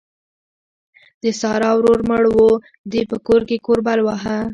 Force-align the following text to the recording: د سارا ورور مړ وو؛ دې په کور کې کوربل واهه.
د 1.23 1.25
سارا 1.39 1.71
ورور 1.77 1.99
مړ 2.09 2.23
وو؛ 2.33 2.51
دې 2.91 3.01
په 3.09 3.17
کور 3.27 3.41
کې 3.49 3.63
کوربل 3.65 3.99
واهه. 4.03 4.37